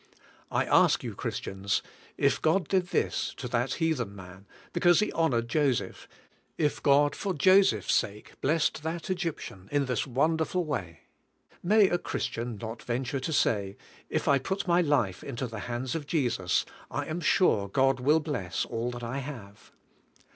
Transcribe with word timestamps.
I 0.49 0.65
ask 0.65 1.03
you 1.03 1.13
Christians, 1.13 1.83
If 2.17 2.41
God 2.41 2.67
did 2.67 2.87
this 2.87 3.35
to 3.37 3.47
that 3.49 3.73
heathen 3.75 4.15
man, 4.15 4.47
because 4.73 4.99
he 4.99 5.11
honored 5.11 5.47
Joseph; 5.47 6.07
if 6.57 6.81
God, 6.81 7.15
for 7.15 7.33
108 7.33 7.41
THE 7.43 7.43
COMPLETE 7.43 7.43
SURRENDER 7.43 7.59
Joseph's 7.59 7.93
sake, 8.33 8.41
blessed 8.41 8.81
that 8.81 9.09
Egyptian 9.11 9.69
in 9.71 9.85
this 9.85 10.07
wonderfal 10.07 10.65
way, 10.65 11.01
may 11.61 11.87
a 11.87 11.99
Christian 11.99 12.57
not 12.57 12.81
venture 12.81 13.19
to 13.19 13.31
say: 13.31 13.77
"If 14.09 14.27
I 14.27 14.39
put 14.39 14.67
my 14.67 14.81
life 14.81 15.23
into 15.23 15.45
the 15.45 15.59
hands 15.69 15.93
of 15.93 16.07
Jesus, 16.07 16.65
I 16.89 17.05
am 17.05 17.21
sure 17.21 17.67
God 17.67 17.99
will 17.99 18.19
bless 18.19 18.65
all 18.65 18.89
that 18.89 19.03
I 19.03 19.19
have?" 19.19 19.71